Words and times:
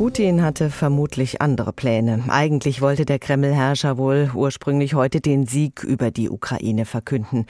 Putin 0.00 0.42
hatte 0.42 0.70
vermutlich 0.70 1.42
andere 1.42 1.74
Pläne. 1.74 2.24
Eigentlich 2.28 2.80
wollte 2.80 3.04
der 3.04 3.18
Kreml-Herrscher 3.18 3.98
wohl 3.98 4.30
ursprünglich 4.32 4.94
heute 4.94 5.20
den 5.20 5.46
Sieg 5.46 5.84
über 5.84 6.10
die 6.10 6.30
Ukraine 6.30 6.86
verkünden. 6.86 7.44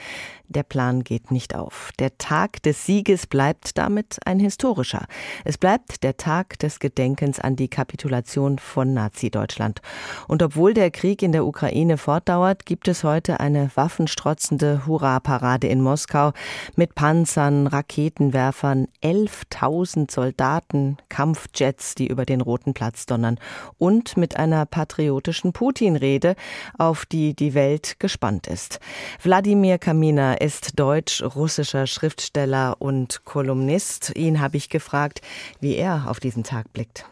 Der 0.49 0.63
Plan 0.63 1.05
geht 1.05 1.31
nicht 1.31 1.55
auf. 1.55 1.91
Der 1.97 2.17
Tag 2.17 2.61
des 2.63 2.85
Sieges 2.85 3.25
bleibt 3.25 3.77
damit 3.77 4.17
ein 4.25 4.37
historischer. 4.37 5.05
Es 5.45 5.57
bleibt 5.57 6.03
der 6.03 6.17
Tag 6.17 6.59
des 6.59 6.79
Gedenkens 6.79 7.39
an 7.39 7.55
die 7.55 7.69
Kapitulation 7.69 8.59
von 8.59 8.93
Nazi-Deutschland. 8.93 9.81
Und 10.27 10.43
obwohl 10.43 10.73
der 10.73 10.91
Krieg 10.91 11.21
in 11.21 11.31
der 11.31 11.45
Ukraine 11.45 11.97
fortdauert, 11.97 12.65
gibt 12.65 12.89
es 12.89 13.05
heute 13.05 13.39
eine 13.39 13.71
waffenstrotzende 13.75 14.85
Hurra-Parade 14.85 15.67
in 15.67 15.79
Moskau 15.79 16.33
mit 16.75 16.95
Panzern, 16.95 17.67
Raketenwerfern, 17.67 18.89
11.000 19.01 20.11
Soldaten, 20.11 20.97
Kampfjets, 21.07 21.95
die 21.95 22.07
über 22.07 22.25
den 22.25 22.40
Roten 22.41 22.73
Platz 22.73 23.05
donnern 23.05 23.39
und 23.77 24.17
mit 24.17 24.37
einer 24.37 24.65
patriotischen 24.65 25.53
Putin-Rede, 25.53 26.35
auf 26.77 27.05
die 27.05 27.33
die 27.33 27.53
Welt 27.53 27.99
gespannt 27.99 28.47
ist. 28.47 28.79
Wladimir 29.21 29.77
Kamina 29.77 30.33
ist 30.33 30.79
deutsch-russischer 30.79 31.87
Schriftsteller 31.87 32.75
und 32.79 33.23
Kolumnist. 33.25 34.11
Ihn 34.15 34.41
habe 34.41 34.57
ich 34.57 34.69
gefragt, 34.69 35.21
wie 35.59 35.75
er 35.75 36.05
auf 36.07 36.19
diesen 36.19 36.43
Tag 36.43 36.73
blickt. 36.73 37.05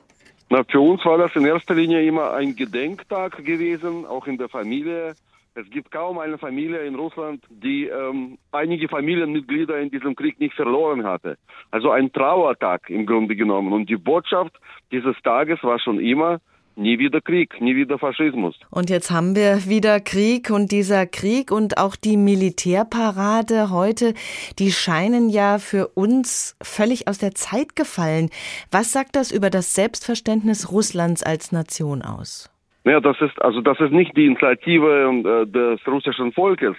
Na, 0.50 0.64
für 0.68 0.80
uns 0.80 1.06
war 1.06 1.18
das 1.18 1.36
in 1.36 1.46
erster 1.46 1.76
Linie 1.76 2.04
immer 2.04 2.34
ein 2.34 2.56
Gedenktag 2.56 3.38
gewesen, 3.46 4.06
auch 4.06 4.26
in 4.26 4.38
der 4.38 4.50
Familie. 4.50 5.14
Es 5.56 5.70
gibt 5.70 5.92
kaum 5.92 6.20
eine 6.20 6.38
Familie 6.38 6.86
in 6.86 6.96
Russland, 6.96 7.44
die 7.50 7.86
ähm, 7.86 8.38
einige 8.52 8.88
Familienmitglieder 8.88 9.80
in 9.80 9.90
diesem 9.90 10.16
Krieg 10.16 10.40
nicht 10.40 10.54
verloren 10.54 11.04
hatte. 11.04 11.38
Also 11.72 11.92
ein 11.92 12.12
Trauertag 12.12 12.90
im 12.90 13.06
Grunde 13.06 13.36
genommen. 13.36 13.74
Und 13.74 13.90
die 13.90 13.98
Botschaft 13.98 14.56
dieses 14.92 15.16
Tages 15.24 15.62
war 15.64 15.80
schon 15.80 16.00
immer, 16.00 16.40
nie 16.80 16.98
wieder 16.98 17.22
Krieg, 17.22 17.60
nie 17.62 17.76
wieder 17.76 18.00
Faschismus. 18.00 18.56
Und 18.72 18.90
jetzt 18.90 19.12
haben 19.12 19.36
wir 19.36 19.68
wieder 19.68 20.00
Krieg 20.00 20.50
und 20.50 20.72
dieser 20.72 21.06
Krieg 21.06 21.52
und 21.52 21.78
auch 21.78 21.96
die 21.96 22.18
Militärparade 22.18 23.70
heute, 23.70 24.14
die 24.58 24.72
scheinen 24.72 25.30
ja 25.30 25.60
für 25.60 25.88
uns 25.90 26.56
völlig 26.62 27.08
aus 27.08 27.18
der 27.18 27.36
Zeit 27.36 27.76
gefallen. 27.76 28.30
Was 28.72 28.92
sagt 28.92 29.16
das 29.16 29.32
über 29.32 29.50
das 29.50 29.76
Selbstverständnis 29.76 30.72
Russlands 30.72 31.22
als 31.22 31.52
Nation 31.52 32.02
aus? 32.02 32.50
Ja, 32.90 33.00
das 33.00 33.22
ist 33.22 33.40
also 33.40 33.62
das 33.62 33.80
ist 33.80 33.92
nicht 33.92 34.18
die 34.18 34.26
Initiative 34.26 34.90
äh, 34.90 35.46
des 35.46 35.80
russischen 35.88 36.32
Volkes, 36.32 36.76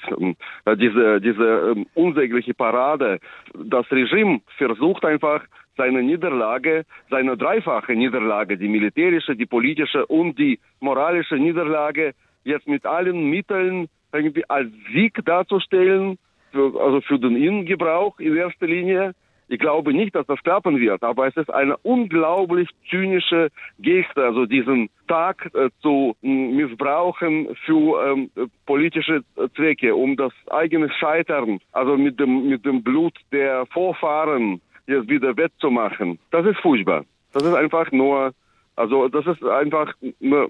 äh, 0.65 0.77
diese 0.77 1.21
diese 1.21 1.77
äh, 1.77 1.85
unsägliche 1.95 2.53
Parade. 2.53 3.21
Das 3.55 3.89
Regime 3.93 4.41
versucht 4.59 5.05
einfach 5.05 5.45
seine 5.77 6.03
Niederlage, 6.03 6.85
seine 7.11 7.37
dreifache 7.37 7.93
Niederlage, 7.95 8.59
die 8.59 8.67
militärische, 8.67 9.37
die 9.37 9.47
politische 9.47 10.05
und 10.07 10.37
die 10.37 10.59
moralische 10.81 11.37
Niederlage, 11.37 12.15
jetzt 12.43 12.67
mit 12.67 12.85
allen 12.87 13.31
Mitteln 13.31 13.87
irgendwie 14.13 14.45
als 14.51 14.69
Sieg 14.93 15.25
darzustellen, 15.25 16.19
für, 16.51 16.75
also 16.81 17.01
für 17.03 17.21
den 17.21 17.37
Innengebrauch 17.37 18.19
in 18.19 18.37
erster 18.37 18.67
Linie. 18.67 19.15
Ich 19.53 19.59
glaube 19.59 19.93
nicht, 19.93 20.15
dass 20.15 20.25
das 20.29 20.41
klappen 20.45 20.79
wird, 20.79 21.03
aber 21.03 21.27
es 21.27 21.37
ist 21.37 21.53
eine 21.53 21.77
unglaublich 21.79 22.69
zynische 22.89 23.49
Geste, 23.81 24.23
also 24.25 24.47
diesen 24.47 24.91
Tag 25.09 25.51
äh, 25.55 25.71
zu 25.83 26.15
äh, 26.23 26.29
missbrauchen 26.29 27.49
für 27.67 28.13
ähm, 28.13 28.31
politische 28.65 29.25
Zwecke, 29.57 29.97
um 29.97 30.17
das 30.17 30.33
eigene 30.51 30.89
Scheitern, 30.93 31.59
also 31.73 31.97
mit 31.97 32.21
dem, 32.21 32.49
mit 32.49 32.65
dem 32.65 32.85
Blut 32.85 33.15
der 33.33 33.67
Vorfahren 33.67 34.61
jetzt 34.87 35.09
wieder 35.09 35.37
wettzumachen. 35.37 36.21
Das 36.31 36.47
ist 36.47 36.61
furchtbar. 36.61 37.05
Das 37.33 37.43
ist 37.43 37.55
einfach 37.55 37.91
nur, 37.91 38.33
also 38.77 39.09
das 39.09 39.27
ist 39.27 39.43
einfach, 39.43 39.95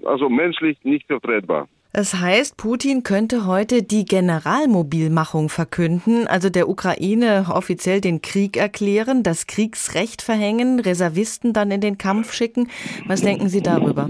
also 0.05 0.29
menschlich 0.29 0.77
nicht 0.83 1.07
vertretbar. 1.07 1.67
Es 1.93 2.13
heißt, 2.13 2.55
Putin 2.55 3.03
könnte 3.03 3.45
heute 3.45 3.83
die 3.83 4.05
Generalmobilmachung 4.05 5.49
verkünden, 5.49 6.25
also 6.25 6.49
der 6.49 6.69
Ukraine 6.69 7.47
offiziell 7.53 7.99
den 7.99 8.21
Krieg 8.21 8.55
erklären, 8.55 9.23
das 9.23 9.45
Kriegsrecht 9.45 10.21
verhängen, 10.21 10.79
Reservisten 10.79 11.51
dann 11.51 11.69
in 11.69 11.81
den 11.81 11.97
Kampf 11.97 12.31
schicken. 12.31 12.69
Was 13.07 13.23
denken 13.23 13.49
Sie 13.49 13.61
darüber? 13.61 14.07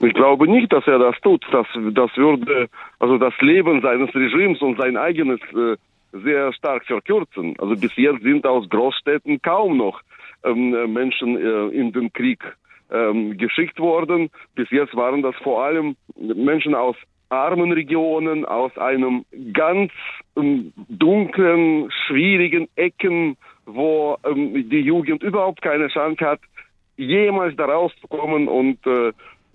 Ich 0.00 0.12
glaube 0.12 0.46
nicht, 0.48 0.70
dass 0.70 0.86
er 0.86 0.98
das 0.98 1.18
tut. 1.22 1.46
Das, 1.50 1.66
das 1.94 2.14
würde 2.14 2.68
also 2.98 3.16
das 3.16 3.32
Leben 3.40 3.80
seines 3.80 4.14
Regimes 4.14 4.60
und 4.60 4.76
sein 4.76 4.98
eigenes 4.98 5.40
äh, 5.54 5.76
sehr 6.12 6.52
stark 6.52 6.84
verkürzen. 6.84 7.54
Also 7.58 7.74
bis 7.74 7.96
jetzt 7.96 8.22
sind 8.22 8.46
aus 8.46 8.68
Großstädten 8.68 9.40
kaum 9.40 9.78
noch 9.78 10.02
ähm, 10.44 10.92
Menschen 10.92 11.38
äh, 11.38 11.68
in 11.68 11.92
den 11.92 12.12
Krieg 12.12 12.44
ähm, 12.90 13.36
geschickt 13.36 13.78
worden. 13.78 14.30
Bis 14.54 14.70
jetzt 14.70 14.94
waren 14.96 15.22
das 15.22 15.34
vor 15.36 15.64
allem 15.64 15.96
Menschen 16.16 16.74
aus 16.74 16.96
armen 17.28 17.72
Regionen, 17.72 18.44
aus 18.44 18.76
einem 18.78 19.24
ganz 19.52 19.92
ähm, 20.36 20.72
dunklen, 20.88 21.90
schwierigen 22.06 22.68
Ecken, 22.76 23.36
wo 23.64 24.16
ähm, 24.24 24.68
die 24.68 24.80
Jugend 24.80 25.22
überhaupt 25.22 25.62
keine 25.62 25.88
Chance 25.88 26.24
hat, 26.24 26.40
jemals 26.96 27.56
da 27.56 27.64
rauszukommen 27.66 28.48
und 28.48 28.78
äh, 28.86 29.12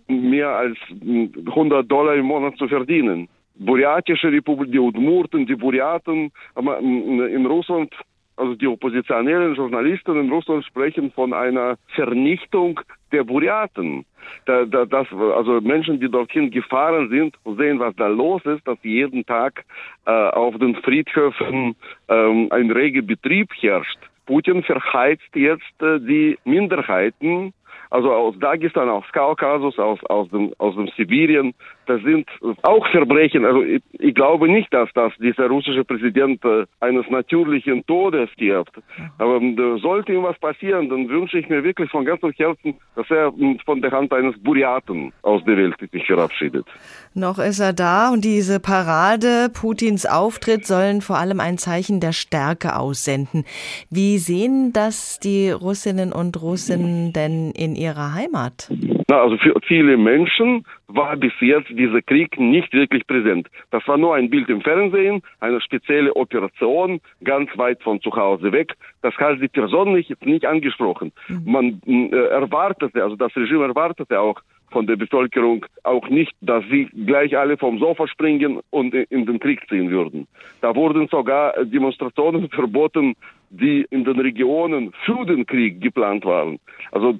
mehr 0.07 0.49
als 0.49 0.77
hm, 0.89 1.31
100 1.47 1.89
Dollar 1.89 2.15
im 2.15 2.25
Monat 2.25 2.57
zu 2.57 2.67
verdienen. 2.67 3.29
Buryatische 3.55 4.31
Republik, 4.31 4.71
die 4.71 4.79
Udmurten, 4.79 5.45
die 5.45 5.55
Buryaten 5.55 6.31
ähm, 6.57 7.21
in 7.21 7.45
Russland 7.45 7.93
also 8.41 8.56
die 8.56 8.68
oppositionellen 8.68 9.53
Journalisten 9.53 10.19
in 10.19 10.31
Russland 10.31 10.66
sprechen 10.66 11.12
von 11.12 11.31
einer 11.31 11.78
Vernichtung 11.96 12.79
der 13.12 13.24
Buryaten. 13.24 14.03
Da, 14.46 14.66
da, 14.66 14.85
das, 14.85 15.07
also 15.12 15.62
Menschen, 15.62 16.00
die 16.00 16.09
dorthin 16.09 16.50
gefahren 16.50 17.09
sind 17.09 17.35
und 17.44 17.57
sehen, 17.57 17.79
was 17.79 17.96
da 17.96 18.07
los 18.07 18.44
ist, 18.46 18.68
dass 18.68 18.78
jeden 18.81 19.25
Tag 19.25 19.63
äh, 20.06 20.12
auf 20.12 20.57
den 20.57 20.75
Friedhöfen 20.75 21.75
ähm, 22.09 22.47
ein 22.50 22.72
reger 22.72 23.03
Betrieb 23.03 23.50
herrscht. 23.59 24.00
Putin 24.25 24.63
verheizt 24.63 25.35
jetzt 25.35 25.81
äh, 25.81 26.00
die 26.00 26.40
Minderheiten 26.44 27.53
also 27.91 28.12
aus 28.13 28.35
Dagestan, 28.40 28.90
aus 28.90 29.03
Kaukasus, 29.12 29.78
aus, 29.78 30.00
aus, 30.06 30.29
dem, 30.29 30.53
aus 30.58 30.75
dem 30.75 30.88
Sibirien. 30.96 31.53
Das 31.91 32.02
sind 32.03 32.25
auch 32.62 32.88
Verbrechen. 32.91 33.44
Also 33.44 33.63
ich, 33.63 33.81
ich 34.00 34.16
glaube 34.16 34.47
nicht, 34.47 34.74
dass 34.74 34.90
das 34.94 35.12
dieser 35.19 35.47
russische 35.47 35.84
Präsident 35.84 36.44
äh, 36.46 36.66
eines 36.79 37.09
natürlichen 37.09 37.85
Todes 37.85 38.29
stirbt. 38.31 38.72
Aber 39.18 39.41
äh, 39.41 39.78
sollte 39.81 40.13
ihm 40.13 40.24
was 40.24 40.40
passieren, 40.40 40.88
dann 40.88 41.09
wünsche 41.09 41.38
ich 41.38 41.50
mir 41.50 41.66
wirklich 41.66 41.91
von 41.91 42.06
ganzem 42.06 42.31
Herzen, 42.31 42.75
dass 42.96 43.12
er 43.12 43.28
äh, 43.28 43.57
von 43.66 43.81
der 43.81 43.91
Hand 43.91 44.13
eines 44.13 44.41
Buryaten 44.41 45.12
aus 45.24 45.44
der 45.44 45.57
Welt 45.57 45.75
sich 45.91 46.06
verabschiedet. 46.06 46.66
Noch 47.13 47.40
ist 47.40 47.59
er 47.59 47.74
da 47.74 48.13
und 48.13 48.23
diese 48.23 48.62
Parade, 48.62 49.50
Putins 49.53 50.06
Auftritt 50.06 50.66
sollen 50.66 51.02
vor 51.02 51.18
allem 51.18 51.41
ein 51.41 51.58
Zeichen 51.58 52.00
der 52.00 52.13
Stärke 52.13 52.78
aussenden. 52.78 53.44
Wie 53.90 54.18
sehen 54.18 54.72
das 54.72 55.19
die 55.19 55.52
Russinnen 55.52 56.13
und 56.13 56.41
Russen 56.41 57.12
denn 57.12 57.52
in 57.52 57.75
ihrer 57.75 58.13
Heimat? 58.13 58.72
Na, 59.09 59.23
also 59.23 59.35
für 59.35 59.53
viele 59.68 59.97
Menschen 59.97 60.63
war 60.96 61.16
bis 61.18 61.34
jetzt 61.40 61.69
dieser 61.69 62.02
Krieg 62.02 62.40
nicht 62.40 62.74
wirklich 62.74 63.06
präsent. 63.07 63.47
Das 63.72 63.88
war 63.88 63.97
nur 63.97 64.16
ein 64.16 64.29
Bild 64.29 64.50
im 64.50 64.62
Fernsehen, 64.62 65.22
eine 65.40 65.62
spezielle 65.62 66.16
Operation, 66.16 67.00
ganz 67.24 67.50
weit 67.57 67.81
von 67.84 68.02
zu 68.02 68.12
Hause 68.12 68.52
weg. 68.52 68.74
Das 69.02 69.16
hat 69.16 69.40
sie 69.40 69.47
persönlich 69.47 70.09
jetzt 70.09 70.25
nicht 70.25 70.46
angesprochen. 70.46 71.12
Mhm. 71.28 71.52
Man 71.52 71.81
äh, 71.85 72.16
erwartete, 72.16 73.03
also 73.03 73.16
das 73.16 73.35
Regime 73.35 73.66
erwartete 73.66 74.19
auch 74.19 74.41
von 74.72 74.88
der 74.88 74.96
Bevölkerung 74.96 75.66
auch 75.84 76.07
nicht, 76.07 76.31
dass 76.41 76.63
sie 76.72 76.85
gleich 77.06 77.38
alle 77.38 77.58
vom 77.58 77.78
Sofa 77.78 78.08
springen 78.08 78.59
und 78.69 78.94
in 78.94 79.25
den 79.25 79.40
Krieg 79.40 79.68
ziehen 79.68 79.91
würden. 79.91 80.28
Da 80.62 80.75
wurden 80.75 81.08
sogar 81.09 81.53
Demonstrationen 81.66 82.50
verboten, 82.52 83.16
die 83.50 83.85
in 83.90 84.06
den 84.06 84.19
Regionen 84.19 84.94
für 85.06 85.25
den 85.25 85.46
Krieg 85.46 85.81
geplant 85.81 86.25
waren. 86.25 86.59
Also 86.91 87.19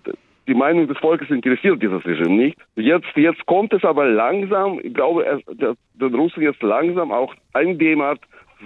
die 0.52 0.58
Meinung 0.58 0.86
des 0.86 0.98
Volkes 0.98 1.30
interessiert 1.30 1.82
dieses 1.82 2.06
Regime 2.06 2.36
nicht. 2.36 2.58
Jetzt, 2.76 3.08
jetzt 3.16 3.46
kommt 3.46 3.72
es 3.72 3.86
aber 3.86 4.06
langsam, 4.06 4.82
ich 4.84 4.94
glaube, 4.94 5.26
es, 5.26 5.42
den 5.48 6.14
Russen 6.14 6.44
jetzt 6.44 6.62
langsam 6.62 7.14
auch 7.14 7.34
eingedämmert, 7.54 8.20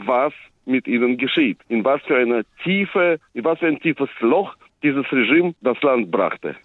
was 0.06 0.34
mit 0.66 0.88
ihnen 0.88 1.18
geschieht. 1.18 1.60
In 1.70 1.86
was 1.86 2.02
für 2.02 2.18
eine 2.18 2.44
tiefe, 2.64 3.20
in 3.36 3.44
was 3.44 3.60
für 3.60 3.68
ein 3.68 3.80
tiefes 3.80 4.10
Loch 4.20 4.56
dieses 4.82 5.06
Regime 5.12 5.54
das 5.62 5.80
Land 5.84 6.10
brachte. 6.10 6.56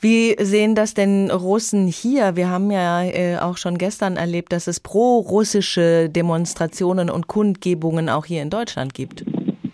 Wie 0.00 0.34
sehen 0.40 0.74
das 0.74 0.94
denn 0.94 1.30
Russen 1.30 1.86
hier? 1.86 2.34
Wir 2.34 2.50
haben 2.50 2.72
ja 2.72 3.04
äh, 3.04 3.38
auch 3.38 3.58
schon 3.58 3.78
gestern 3.78 4.16
erlebt, 4.16 4.52
dass 4.52 4.66
es 4.66 4.80
pro-russische 4.80 6.08
Demonstrationen 6.08 7.08
und 7.08 7.28
Kundgebungen 7.28 8.08
auch 8.08 8.24
hier 8.24 8.42
in 8.42 8.50
Deutschland 8.50 8.94
gibt. 8.94 9.24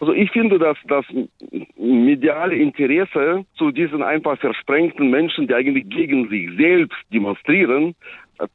Also 0.02 0.14
ich 0.14 0.32
finde, 0.32 0.58
dass 0.58 0.76
das 0.88 1.04
mediale 1.76 2.56
Interesse 2.56 3.44
zu 3.54 3.70
diesen 3.70 4.02
einfach 4.02 4.36
versprengten 4.36 5.10
Menschen, 5.10 5.46
die 5.46 5.54
eigentlich 5.54 5.88
gegen 5.90 6.28
sich 6.28 6.50
selbst 6.56 6.98
demonstrieren, 7.12 7.94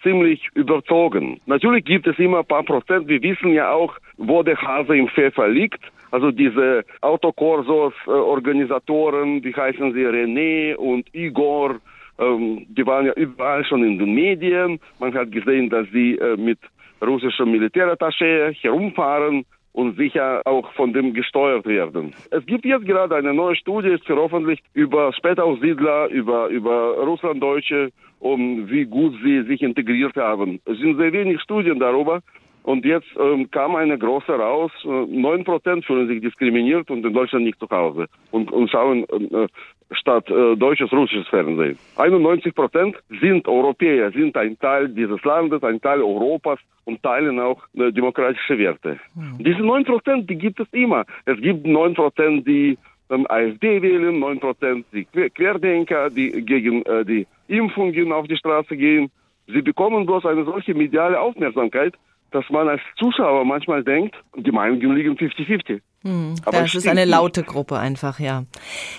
ziemlich 0.03 0.49
überzogen. 0.55 1.39
Natürlich 1.45 1.85
gibt 1.85 2.05
es 2.05 2.19
immer 2.19 2.39
ein 2.39 2.45
paar 2.45 2.63
Prozent. 2.63 3.07
Wir 3.07 3.23
wissen 3.23 3.53
ja 3.53 3.71
auch, 3.71 3.95
wo 4.17 4.44
der 4.44 4.61
Hase 4.61 4.97
im 4.97 5.07
Pfeffer 5.07 5.47
liegt. 5.47 5.79
Also 6.11 6.31
diese 6.31 6.83
Autokorsos, 6.99 7.93
äh, 8.07 8.09
Organisatoren, 8.09 9.41
wie 9.41 9.53
heißen 9.53 9.93
sie, 9.93 10.05
René 10.05 10.75
und 10.75 11.07
Igor, 11.15 11.77
ähm, 12.19 12.65
die 12.67 12.85
waren 12.85 13.05
ja 13.05 13.13
überall 13.13 13.63
schon 13.63 13.85
in 13.85 13.97
den 13.97 14.13
Medien. 14.13 14.81
Man 15.00 15.13
hat 15.13 15.31
gesehen, 15.31 15.69
dass 15.69 15.88
sie 15.93 16.15
äh, 16.15 16.35
mit 16.35 16.59
russischem 17.01 17.51
Militärattaché 17.51 18.51
herumfahren 18.51 19.45
und 19.77 19.95
sicher 19.95 20.41
auch 20.45 20.74
von 20.74 20.91
dem 20.91 21.13
gesteuert 21.13 21.68
werden. 21.68 22.12
Es 22.31 22.44
gibt 22.47 22.65
jetzt 22.65 22.88
gerade 22.88 23.15
eine 23.15 23.31
neue 23.31 23.56
Studie, 23.56 23.89
ist 23.89 24.07
veröffentlicht 24.07 24.63
über 24.74 25.13
Spätaussiedler, 25.13 26.07
über, 26.07 26.47
über 26.47 26.97
Russlanddeutsche 27.06 27.91
und 28.19 28.71
wie 28.71 28.85
gut 28.85 29.13
sie 29.24 29.44
sich 29.44 29.62
integriert 29.62 30.15
haben. 30.15 30.59
Es 30.65 30.79
sind 30.79 30.97
sehr 30.97 31.13
wenig 31.13 31.39
Studien 31.41 31.79
darüber. 31.79 32.21
Und 32.63 32.85
jetzt 32.85 33.07
ähm, 33.18 33.50
kam 33.51 33.75
eine 33.75 33.97
große 33.97 34.31
raus, 34.33 34.71
neun 34.83 35.41
äh, 35.41 35.44
Prozent 35.44 35.85
fühlen 35.85 36.07
sich 36.07 36.21
diskriminiert 36.21 36.89
und 36.89 37.06
in 37.06 37.13
Deutschland 37.13 37.45
nicht 37.45 37.59
zu 37.59 37.69
Hause 37.69 38.07
und, 38.31 38.51
und 38.51 38.69
schauen 38.69 39.06
äh, 39.07 39.47
statt 39.92 40.30
äh, 40.30 40.56
deutsches, 40.56 40.92
russisches 40.92 41.28
Fernsehen. 41.28 41.78
91 41.95 42.54
Prozent 42.54 42.95
sind 43.22 43.48
Europäer, 43.48 44.12
sind 44.12 44.36
ein 44.36 44.57
Teil 44.60 44.89
dieses 44.89 45.24
Landes, 45.24 45.63
ein 45.63 45.81
Teil 45.81 46.01
Europas 46.01 46.60
und 46.86 47.01
teilen 47.04 47.39
auch 47.39 47.62
äh, 47.75 47.92
demokratische 47.92 48.57
Werte. 48.57 49.00
Mhm. 49.16 49.44
Diese 49.44 49.62
neun 49.62 49.86
Prozent, 49.86 50.30
die 50.30 50.36
gibt 50.36 50.60
es 50.60 50.68
immer. 50.72 51.06
Es 51.25 51.39
gibt 51.39 51.66
neun 51.66 51.94
Prozent, 51.94 52.48
die 52.48 52.78
ähm, 53.10 53.25
AfD 53.30 53.81
wählen, 53.81 54.19
neun 54.19 54.39
Prozent 54.39 54.86
die 54.92 55.06
Querdenker, 55.06 56.10
die 56.10 56.31
gegen 56.45 56.84
äh, 56.84 57.06
die 57.06 57.28
Impfungen 57.48 58.12
auf 58.12 58.28
die 58.28 58.38
Straße 58.38 58.75
gehen. 58.75 59.10
Sie 59.48 59.62
bekommen 59.62 60.06
bloß 60.06 60.25
eine 60.25 60.44
solche 60.44 60.74
mediale 60.74 61.19
Aufmerksamkeit, 61.19 61.94
dass 62.31 62.50
man 62.50 62.68
als 62.68 62.81
Zuschauer 62.97 63.45
manchmal 63.45 63.83
denkt, 63.83 64.15
die 64.35 64.51
Meinungen 64.51 64.95
liegen 64.95 65.15
50-50. 65.15 65.81
Hm, 66.03 66.35
das 66.45 66.75
ist 66.75 66.88
eine 66.88 67.06
laute 67.06 67.44
Gruppe 67.44 67.77
einfach, 67.77 68.19
ja. 68.19 68.44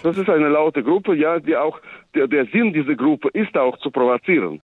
Das 0.03 0.17
ist 0.17 0.29
eine 0.29 0.49
laute 0.49 0.83
Gruppe, 0.83 1.15
ja, 1.15 1.39
die 1.39 1.57
auch, 1.57 1.79
der, 2.15 2.27
der 2.27 2.47
Sinn 2.47 2.73
dieser 2.73 2.95
Gruppe 2.95 3.29
ist 3.33 3.57
auch 3.57 3.79
zu 3.79 3.91
provozieren. 3.91 4.61